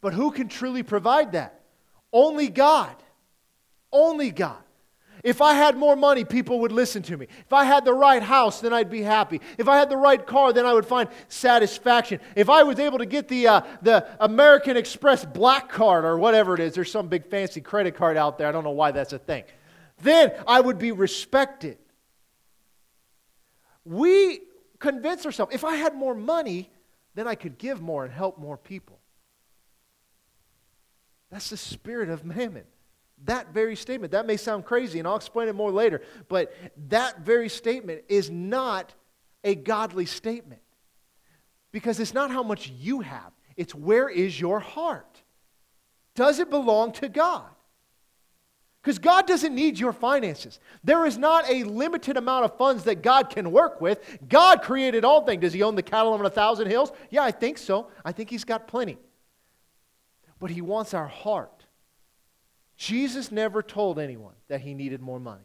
[0.00, 1.60] But who can truly provide that?
[2.12, 2.96] Only God.
[3.92, 4.62] Only God.
[5.22, 7.26] If I had more money, people would listen to me.
[7.44, 9.40] If I had the right house, then I'd be happy.
[9.58, 12.20] If I had the right car, then I would find satisfaction.
[12.34, 16.54] If I was able to get the, uh, the American Express black card or whatever
[16.54, 18.46] it is, there's some big fancy credit card out there.
[18.46, 19.44] I don't know why that's a thing.
[20.02, 21.76] Then I would be respected.
[23.84, 24.40] We
[24.78, 26.70] convince ourselves if I had more money,
[27.14, 28.98] then I could give more and help more people.
[31.30, 32.64] That's the spirit of mammon.
[33.24, 36.54] That very statement, that may sound crazy, and I'll explain it more later, but
[36.88, 38.94] that very statement is not
[39.44, 40.62] a godly statement.
[41.72, 45.22] Because it's not how much you have, it's where is your heart?
[46.14, 47.48] Does it belong to God?
[48.82, 50.58] Because God doesn't need your finances.
[50.82, 54.18] There is not a limited amount of funds that God can work with.
[54.26, 55.42] God created all things.
[55.42, 56.90] Does He own the cattle on a thousand hills?
[57.10, 57.88] Yeah, I think so.
[58.04, 58.96] I think He's got plenty.
[60.38, 61.59] But He wants our heart.
[62.80, 65.44] Jesus never told anyone that He needed more money.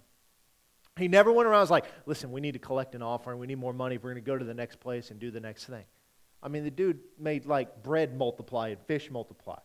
[0.98, 3.40] He never went around and was like, listen, we need to collect an offering.
[3.40, 3.96] We need more money.
[3.96, 5.84] If we're going to go to the next place and do the next thing.
[6.42, 9.60] I mean, the dude made like bread multiply and fish multiply.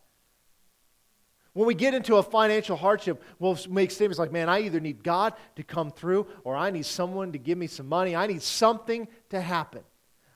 [1.53, 5.05] When we get into a financial hardship, we'll make statements like, man, I either need
[5.05, 8.17] God to come through or I need someone to give me some money.
[8.17, 9.83] I need something to happen.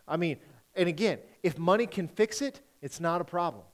[0.06, 0.38] I mean,
[0.76, 3.64] and again, if money can fix it, it's not a problem.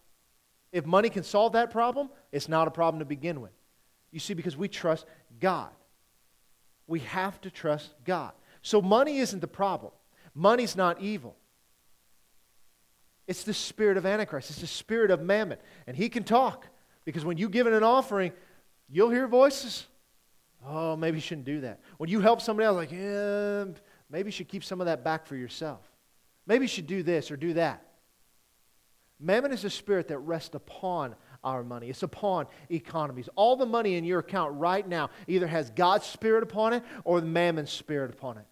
[0.73, 3.53] If money can solve that problem, it's not a problem to begin with.
[4.11, 5.07] You see, because we trust
[5.41, 5.71] God.
[6.87, 8.33] We have to trust God.
[8.63, 9.93] So money isn't the problem.
[10.35, 11.37] Money's not evil.
[13.27, 14.51] It's the spirit of Antichrist.
[14.51, 15.59] It's the spirit of mammon.
[15.87, 16.67] And he can talk.
[17.05, 18.33] Because when you give an offering,
[18.89, 19.87] you'll hear voices.
[20.67, 21.81] Oh, maybe you shouldn't do that.
[21.97, 23.65] When you help somebody else, like, yeah,
[24.11, 25.81] maybe you should keep some of that back for yourself.
[26.47, 27.83] Maybe you should do this or do that.
[29.21, 31.89] Mammon is a spirit that rests upon our money.
[31.89, 33.29] It's upon economies.
[33.37, 37.21] All the money in your account right now either has God's spirit upon it or
[37.21, 38.47] the mammon's spirit upon it.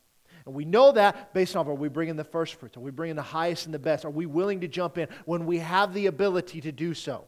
[0.46, 2.76] And we know that based on are we bringing the first fruits?
[2.76, 4.04] Are we bringing the highest and the best?
[4.04, 7.24] Are we willing to jump in when we have the ability to do so?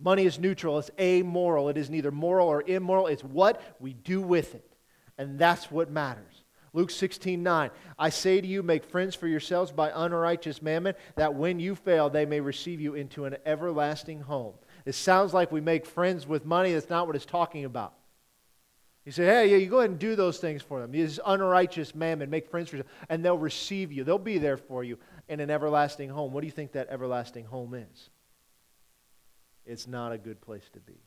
[0.00, 1.68] Money is neutral, it's amoral.
[1.68, 3.06] It is neither moral or immoral.
[3.06, 4.68] It's what we do with it.
[5.16, 6.31] And that's what matters.
[6.72, 7.70] Luke 16, 9.
[7.98, 12.08] I say to you, make friends for yourselves by unrighteous mammon, that when you fail,
[12.08, 14.54] they may receive you into an everlasting home.
[14.86, 16.72] It sounds like we make friends with money.
[16.72, 17.94] That's not what it's talking about.
[19.04, 20.92] You say, hey, yeah, you go ahead and do those things for them.
[20.92, 24.04] This unrighteous mammon, make friends for yourself, and they'll receive you.
[24.04, 26.32] They'll be there for you in an everlasting home.
[26.32, 28.10] What do you think that everlasting home is?
[29.64, 31.00] it's not a good place to be.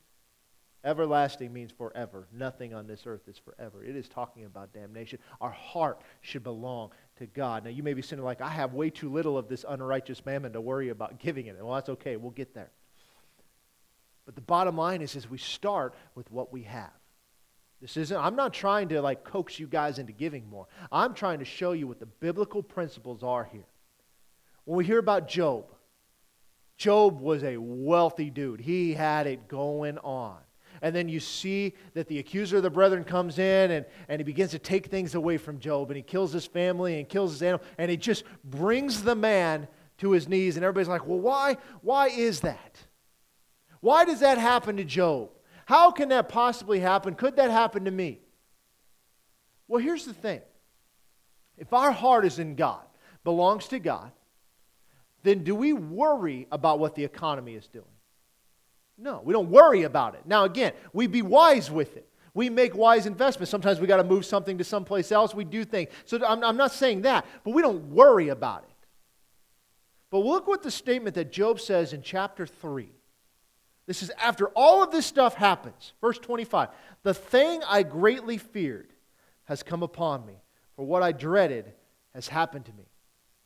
[0.86, 2.28] Everlasting means forever.
[2.32, 3.82] Nothing on this earth is forever.
[3.82, 5.18] It is talking about damnation.
[5.40, 7.64] Our heart should belong to God.
[7.64, 10.52] Now, you may be sitting like, I have way too little of this unrighteous mammon
[10.52, 11.56] to worry about giving it.
[11.60, 12.16] Well, that's okay.
[12.16, 12.70] We'll get there.
[14.26, 16.92] But the bottom line is, is we start with what we have.
[17.82, 20.68] This isn't, I'm not trying to like coax you guys into giving more.
[20.92, 23.66] I'm trying to show you what the biblical principles are here.
[24.64, 25.66] When we hear about Job,
[26.76, 28.60] Job was a wealthy dude.
[28.60, 30.38] He had it going on.
[30.82, 34.24] And then you see that the accuser of the brethren comes in and, and he
[34.24, 37.42] begins to take things away from Job and he kills his family and kills his
[37.42, 41.56] animal and he just brings the man to his knees and everybody's like, well, why?
[41.82, 42.78] Why is that?
[43.80, 45.30] Why does that happen to Job?
[45.66, 47.14] How can that possibly happen?
[47.14, 48.20] Could that happen to me?
[49.68, 50.40] Well, here's the thing.
[51.56, 52.84] If our heart is in God,
[53.24, 54.12] belongs to God,
[55.22, 57.84] then do we worry about what the economy is doing?
[58.98, 60.22] No, we don't worry about it.
[60.24, 62.08] Now, again, we be wise with it.
[62.34, 63.50] We make wise investments.
[63.50, 65.34] Sometimes we got to move something to someplace else.
[65.34, 65.90] We do things.
[66.04, 68.86] So I'm, I'm not saying that, but we don't worry about it.
[70.10, 72.90] But look what the statement that Job says in chapter 3.
[73.86, 75.92] This is after all of this stuff happens.
[76.00, 76.68] Verse 25
[77.02, 78.92] The thing I greatly feared
[79.44, 80.42] has come upon me,
[80.74, 81.72] for what I dreaded
[82.14, 82.88] has happened to me.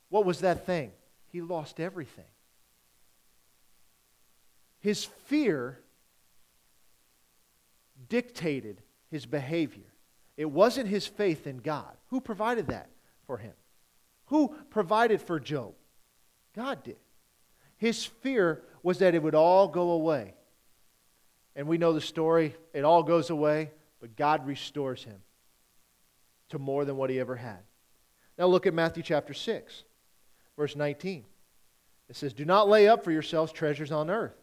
[0.09, 0.91] What was that thing?
[1.31, 2.25] he lost everything.
[4.81, 5.79] His fear
[8.09, 9.93] dictated his behavior.
[10.35, 11.95] It wasn't his faith in God.
[12.09, 12.89] Who provided that
[13.25, 13.53] for him?
[14.25, 15.73] Who provided for Job?
[16.55, 16.97] God did.
[17.77, 20.33] His fear was that it would all go away.
[21.55, 22.55] And we know the story.
[22.73, 25.21] It all goes away, but God restores him
[26.49, 27.59] to more than what he ever had.
[28.37, 29.83] Now look at Matthew chapter 6
[30.57, 31.25] verse 19.
[32.09, 34.35] It says, Do not lay up for yourselves treasures on earth,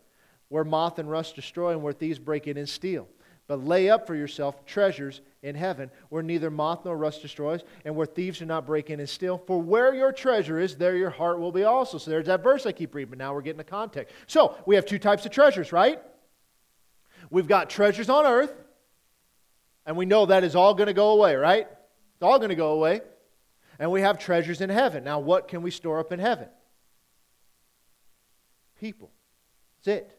[0.49, 3.09] where moth and rust destroy and where thieves break in and steal.
[3.47, 7.97] But lay up for yourself treasures in heaven, where neither moth nor rust destroys, and
[7.97, 9.39] where thieves do not break in and steal.
[9.47, 11.97] For where your treasure is, there your heart will be also.
[11.97, 14.15] So there's that verse I keep reading, but now we're getting the context.
[14.27, 16.01] So we have two types of treasures, right?
[17.31, 18.53] We've got treasures on earth,
[19.87, 21.67] and we know that is all going to go away, right?
[21.67, 23.01] It's all going to go away
[23.79, 25.05] and we have treasures in heaven.
[25.05, 26.49] Now, what can we store up in heaven?
[28.81, 29.11] People.
[29.85, 30.18] That's it.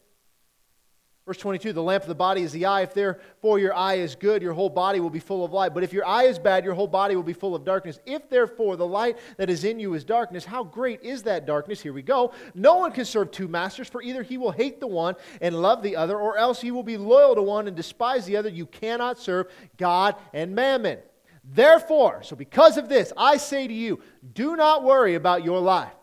[1.30, 2.80] Verse 22 The lamp of the body is the eye.
[2.80, 5.72] If therefore your eye is good, your whole body will be full of light.
[5.72, 8.00] But if your eye is bad, your whole body will be full of darkness.
[8.04, 11.80] If therefore the light that is in you is darkness, how great is that darkness?
[11.80, 12.32] Here we go.
[12.56, 15.84] No one can serve two masters, for either he will hate the one and love
[15.84, 18.48] the other, or else he will be loyal to one and despise the other.
[18.48, 20.98] You cannot serve God and mammon.
[21.44, 24.02] Therefore, so because of this, I say to you,
[24.34, 25.94] do not worry about your life,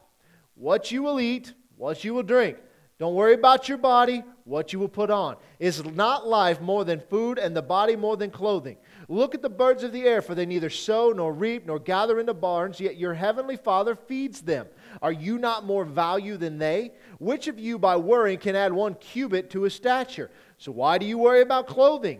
[0.55, 2.59] what you will eat, what you will drink,
[2.99, 5.35] Don't worry about your body, what you will put on.
[5.59, 8.77] Is not life more than food, and the body more than clothing?
[9.07, 12.19] Look at the birds of the air, for they neither sow nor reap nor gather
[12.19, 14.65] into barns, yet your heavenly Father feeds them.
[15.03, 16.93] Are you not more value than they?
[17.19, 20.31] Which of you, by worrying, can add one cubit to his stature?
[20.57, 22.19] So why do you worry about clothing?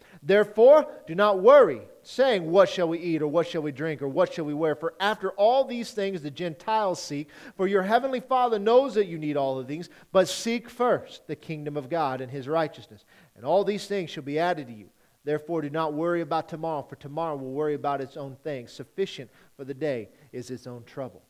[0.23, 4.07] Therefore, do not worry, saying, What shall we eat, or what shall we drink, or
[4.07, 4.75] what shall we wear?
[4.75, 9.17] For after all these things the Gentiles seek, for your heavenly Father knows that you
[9.17, 13.03] need all of these, but seek first the kingdom of God and his righteousness,
[13.35, 14.89] and all these things shall be added to you.
[15.23, 18.71] Therefore, do not worry about tomorrow, for tomorrow will worry about its own things.
[18.71, 21.23] Sufficient for the day is its own trouble.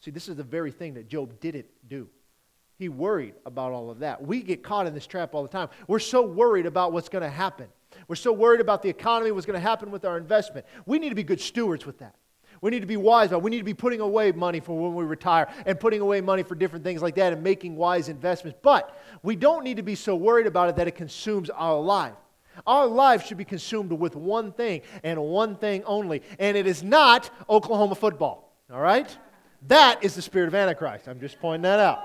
[0.00, 2.08] See, this is the very thing that Job didn't do.
[2.76, 4.20] He worried about all of that.
[4.20, 5.68] We get caught in this trap all the time.
[5.86, 7.68] We're so worried about what's going to happen.
[8.08, 10.66] We're so worried about the economy, what's going to happen with our investment.
[10.86, 12.14] We need to be good stewards with that.
[12.60, 13.42] We need to be wise about it.
[13.42, 16.44] We need to be putting away money for when we retire and putting away money
[16.44, 18.58] for different things like that and making wise investments.
[18.62, 22.14] But we don't need to be so worried about it that it consumes our life.
[22.66, 26.82] Our life should be consumed with one thing and one thing only, and it is
[26.82, 28.54] not Oklahoma football.
[28.72, 29.16] All right?
[29.68, 31.08] That is the spirit of Antichrist.
[31.08, 32.00] I'm just pointing that out.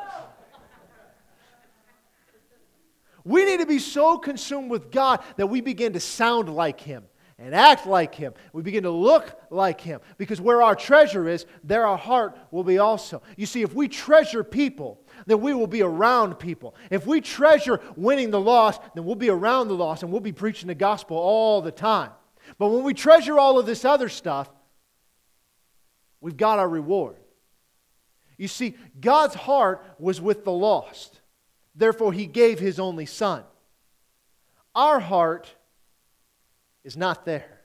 [3.27, 7.03] We need to be so consumed with God that we begin to sound like Him
[7.37, 8.33] and act like Him.
[8.53, 12.63] We begin to look like Him because where our treasure is, there our heart will
[12.63, 13.21] be also.
[13.35, 16.73] You see, if we treasure people, then we will be around people.
[16.89, 20.31] If we treasure winning the lost, then we'll be around the lost and we'll be
[20.31, 22.11] preaching the gospel all the time.
[22.57, 24.49] But when we treasure all of this other stuff,
[26.21, 27.17] we've got our reward.
[28.37, 31.19] You see, God's heart was with the lost.
[31.77, 33.43] Therefore, he gave his only son.
[34.73, 35.47] Our heart
[36.83, 37.61] is not there.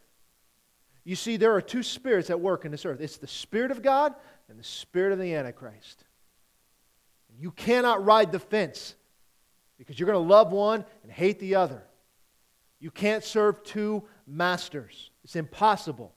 [1.05, 3.83] You see, there are two spirits at work in this earth it's the Spirit of
[3.83, 4.15] God
[4.49, 6.05] and the Spirit of the Antichrist.
[7.39, 8.95] You cannot ride the fence
[9.79, 11.83] because you're going to love one and hate the other.
[12.79, 16.15] You can't serve two masters, it's impossible.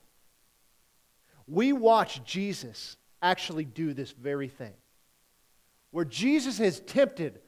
[1.48, 4.74] We watch Jesus actually do this very thing.
[5.92, 7.40] Where Jesus is tempted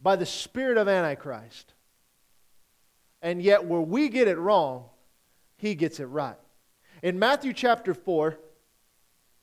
[0.00, 1.74] by the spirit of Antichrist.
[3.20, 4.84] And yet, where we get it wrong,
[5.56, 6.36] he gets it right.
[7.02, 8.38] In Matthew chapter 4,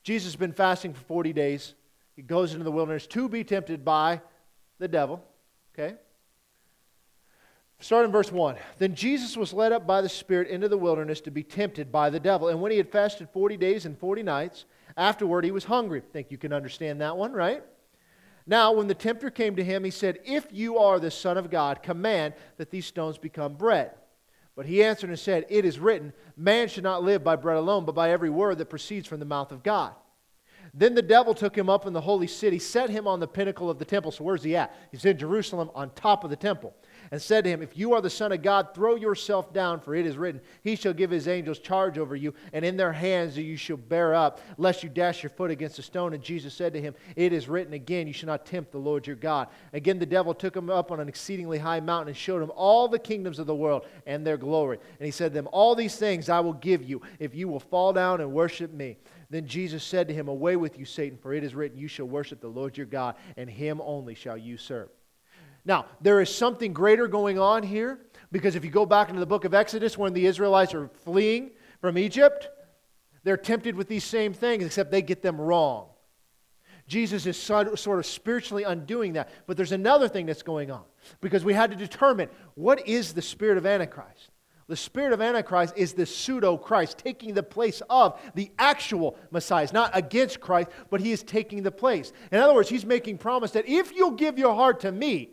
[0.02, 1.74] Jesus has been fasting for 40 days.
[2.14, 4.22] He goes into the wilderness to be tempted by
[4.78, 5.22] the devil.
[5.74, 5.96] Okay?
[7.80, 8.56] Start in verse 1.
[8.78, 12.08] Then Jesus was led up by the Spirit into the wilderness to be tempted by
[12.08, 12.48] the devil.
[12.48, 14.64] And when he had fasted 40 days and 40 nights,
[14.96, 16.00] afterward he was hungry.
[16.00, 17.62] think you can understand that one, right?
[18.46, 21.50] Now, when the tempter came to him, he said, If you are the Son of
[21.50, 23.92] God, command that these stones become bread.
[24.54, 27.84] But he answered and said, It is written, Man should not live by bread alone,
[27.84, 29.94] but by every word that proceeds from the mouth of God.
[30.72, 33.70] Then the devil took him up in the holy city, set him on the pinnacle
[33.70, 34.12] of the temple.
[34.12, 34.74] So where's he at?
[34.92, 36.74] He's in Jerusalem on top of the temple
[37.10, 39.94] and said to him, If you are the Son of God, throw yourself down, for
[39.94, 43.36] it is written, He shall give His angels charge over you, and in their hands
[43.36, 46.14] you shall bear up, lest you dash your foot against a stone.
[46.14, 49.06] And Jesus said to him, It is written again, You shall not tempt the Lord
[49.06, 49.48] your God.
[49.72, 52.88] Again, the devil took him up on an exceedingly high mountain and showed him all
[52.88, 54.78] the kingdoms of the world and their glory.
[54.98, 57.60] And he said to them, All these things I will give you if you will
[57.60, 58.96] fall down and worship me.
[59.30, 62.06] Then Jesus said to him, Away with you, Satan, for it is written, You shall
[62.06, 64.88] worship the Lord your God, and him only shall you serve.
[65.66, 67.98] Now, there is something greater going on here
[68.32, 71.50] because if you go back into the book of Exodus when the Israelites are fleeing
[71.80, 72.48] from Egypt,
[73.24, 75.88] they're tempted with these same things, except they get them wrong.
[76.86, 79.28] Jesus is sort of spiritually undoing that.
[79.48, 80.84] But there's another thing that's going on
[81.20, 84.30] because we had to determine what is the spirit of Antichrist.
[84.68, 89.64] The spirit of Antichrist is the pseudo Christ, taking the place of the actual Messiah.
[89.64, 92.12] It's not against Christ, but he is taking the place.
[92.30, 95.30] In other words, he's making promise that if you'll give your heart to me,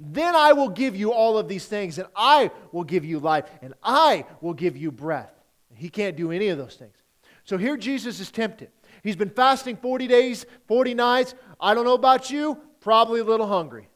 [0.00, 3.44] then I will give you all of these things, and I will give you life,
[3.60, 5.30] and I will give you breath.
[5.74, 6.96] He can't do any of those things.
[7.44, 8.70] So here Jesus is tempted.
[9.02, 11.34] He's been fasting 40 days, 40 nights.
[11.60, 13.88] I don't know about you, probably a little hungry.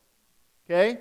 [0.69, 1.01] Okay?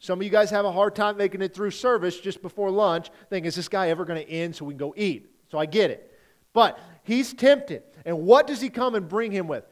[0.00, 3.10] Some of you guys have a hard time making it through service just before lunch,
[3.30, 5.28] thinking, is this guy ever going to end so we can go eat?
[5.50, 6.12] So I get it.
[6.52, 7.84] But he's tempted.
[8.04, 9.64] And what does he come and bring him with?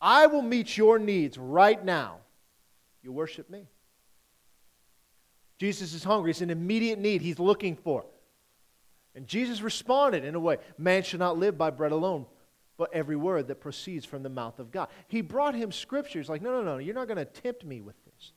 [0.00, 2.20] I will meet your needs right now.
[3.02, 3.66] You worship me.
[5.60, 6.30] Jesus is hungry.
[6.30, 8.06] It's an immediate need he's looking for.
[9.14, 12.24] And Jesus responded in a way man should not live by bread alone,
[12.78, 14.88] but every word that proceeds from the mouth of God.
[15.08, 17.94] He brought him scriptures like, no, no, no, you're not going to tempt me with
[18.06, 18.32] this.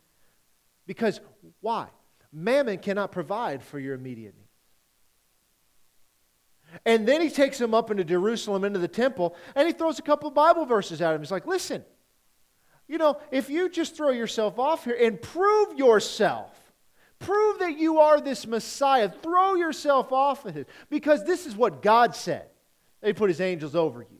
[0.85, 1.21] Because
[1.61, 1.87] why?
[2.33, 4.43] Mammon cannot provide for your immediate need.
[6.85, 10.01] And then he takes him up into Jerusalem, into the temple, and he throws a
[10.01, 11.21] couple of Bible verses at him.
[11.21, 11.85] He's like, listen,
[12.85, 16.59] you know, if you just throw yourself off here and prove yourself,
[17.23, 20.67] prove that you are this Messiah, throw yourself off of it.
[20.89, 22.47] Because this is what God said.
[23.03, 24.19] He put his angels over you,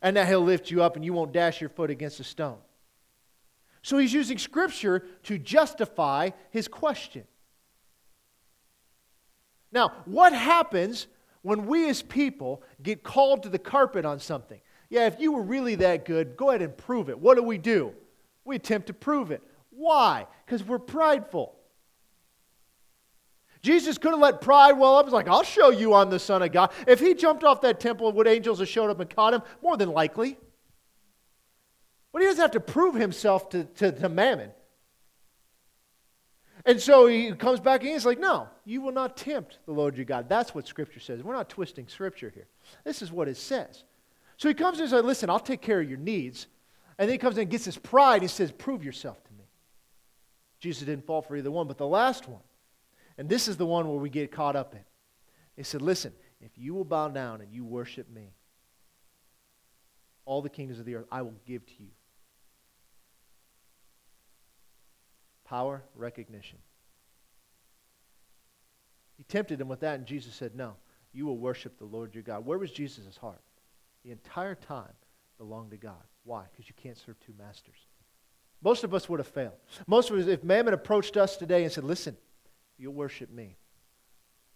[0.00, 2.58] and that he'll lift you up and you won't dash your foot against a stone.
[3.82, 7.24] So he's using scripture to justify his question.
[9.72, 11.08] Now, what happens
[11.40, 14.60] when we as people get called to the carpet on something?
[14.88, 17.18] Yeah, if you were really that good, go ahead and prove it.
[17.18, 17.92] What do we do?
[18.44, 19.42] We attempt to prove it.
[19.70, 20.26] Why?
[20.44, 21.56] Because we're prideful.
[23.62, 25.06] Jesus could have let pride well up.
[25.06, 26.72] He's like, I'll show you I'm the Son of God.
[26.86, 29.42] If he jumped off that temple, would angels have showed up and caught him?
[29.62, 30.36] More than likely.
[32.12, 34.50] But he doesn't have to prove himself to, to, to Mammon.
[36.64, 39.96] And so he comes back and he's like, No, you will not tempt the Lord
[39.96, 40.28] your God.
[40.28, 41.22] That's what Scripture says.
[41.22, 42.46] We're not twisting Scripture here.
[42.84, 43.84] This is what it says.
[44.36, 46.46] So he comes in and says, Listen, I'll take care of your needs.
[46.98, 48.22] And then he comes in and gets his pride.
[48.22, 49.44] He says, Prove yourself to me.
[50.60, 52.42] Jesus didn't fall for either one, but the last one,
[53.18, 54.80] and this is the one where we get caught up in.
[55.56, 58.34] He said, Listen, if you will bow down and you worship me,
[60.24, 61.90] all the kingdoms of the earth I will give to you.
[65.44, 66.58] Power, recognition.
[69.16, 70.74] He tempted him with that, and Jesus said, No,
[71.12, 72.46] you will worship the Lord your God.
[72.46, 73.42] Where was Jesus' heart?
[74.04, 74.92] The entire time
[75.38, 76.02] belonged to God.
[76.24, 76.44] Why?
[76.50, 77.86] Because you can't serve two masters.
[78.62, 79.54] Most of us would have failed.
[79.86, 82.16] Most of us, if Mammon approached us today and said, Listen,
[82.82, 83.56] you'll worship me,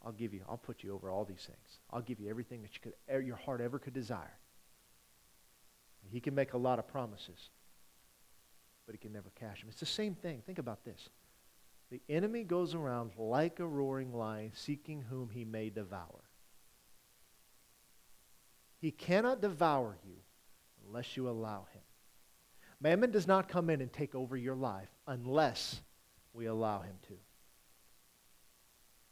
[0.05, 1.81] I'll give you, I'll put you over all these things.
[1.91, 4.39] I'll give you everything that you could, er, your heart ever could desire.
[6.11, 7.51] He can make a lot of promises
[8.87, 9.69] but he can never cash them.
[9.69, 10.43] It's the same thing.
[10.47, 11.11] Think about this.
[11.91, 16.23] The enemy goes around like a roaring lion, seeking whom he may devour.
[18.79, 20.17] He cannot devour you
[20.87, 21.83] unless you allow him.
[22.81, 25.81] Mammon does not come in and take over your life unless
[26.33, 27.15] we allow him to.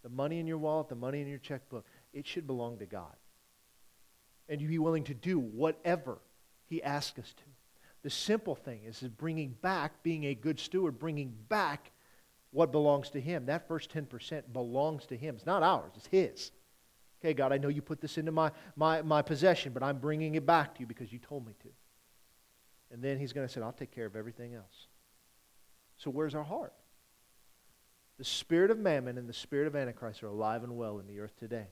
[0.05, 3.17] The money in your wallet, the money in your checkbook, it should belong to God.
[4.49, 6.19] And you be willing to do whatever
[6.67, 7.45] he asks us to.
[8.03, 11.91] The simple thing is, is bringing back, being a good steward, bringing back
[12.51, 13.47] what belongs to Him.
[13.47, 15.37] That first 10% belongs to Him.
[15.37, 16.51] It's not ours, it's His.
[17.21, 20.35] Okay, God, I know you put this into my, my, my possession, but I'm bringing
[20.35, 21.69] it back to you because you told me to.
[22.93, 24.89] And then He's going to say, I'll take care of everything else.
[25.97, 26.75] So where's our heart?
[28.19, 31.21] The spirit of mammon and the spirit of Antichrist are alive and well in the
[31.21, 31.67] earth today.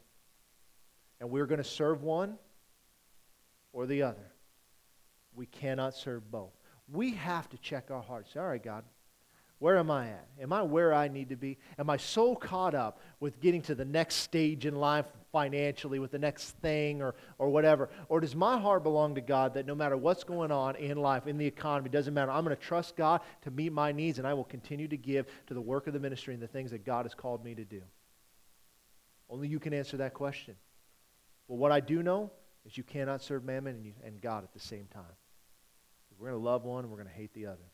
[1.20, 2.36] And we're going to serve one
[3.72, 4.32] or the other.
[5.34, 6.52] We cannot serve both.
[6.92, 8.36] We have to check our hearts.
[8.36, 8.84] All right, God,
[9.62, 10.26] where am I at?
[10.40, 11.56] Am I where I need to be?
[11.78, 16.10] Am I so caught up with getting to the next stage in life financially, with
[16.10, 17.88] the next thing or, or whatever?
[18.08, 21.28] Or does my heart belong to God that no matter what's going on in life,
[21.28, 24.26] in the economy, doesn't matter, I'm going to trust God to meet my needs and
[24.26, 26.84] I will continue to give to the work of the ministry and the things that
[26.84, 27.82] God has called me to do?
[29.30, 30.56] Only you can answer that question.
[31.46, 32.32] Well, what I do know
[32.66, 35.04] is you cannot serve mammon and, you, and God at the same time.
[36.18, 37.71] We're going to love one and we're going to hate the other.